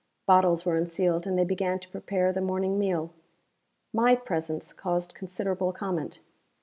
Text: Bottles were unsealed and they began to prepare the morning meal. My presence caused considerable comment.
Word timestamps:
Bottles 0.25 0.65
were 0.65 0.77
unsealed 0.77 1.27
and 1.27 1.37
they 1.37 1.43
began 1.43 1.77
to 1.77 1.87
prepare 1.89 2.33
the 2.33 2.41
morning 2.41 2.79
meal. 2.79 3.13
My 3.93 4.15
presence 4.15 4.73
caused 4.73 5.13
considerable 5.13 5.71
comment. 5.73 6.21